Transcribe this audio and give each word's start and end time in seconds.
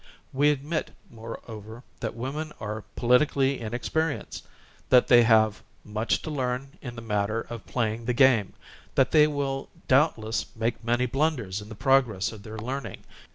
We 0.33 0.49
admit, 0.49 0.89
moreover, 1.11 1.83
that 1.99 2.15
women 2.15 2.53
are 2.59 2.85
politically 2.95 3.59
inexperienced, 3.59 4.47
that 4.89 5.09
they 5.09 5.21
have 5.21 5.61
much 5.85 6.23
to 6.23 6.31
learn 6.31 6.69
in 6.81 6.95
the 6.95 7.03
matter 7.03 7.41
of 7.41 7.67
playing 7.67 8.05
the 8.05 8.13
game, 8.15 8.53
that 8.95 9.11
they 9.11 9.27
will 9.27 9.69
doubt 9.87 10.17
less 10.17 10.47
make 10.55 10.83
many 10.83 11.05
blunders 11.05 11.61
in 11.61 11.69
the 11.69 11.75
progress 11.75 12.31
of 12.31 12.41
their 12.41 12.57
learn 12.57 12.87
ing. 12.87 13.03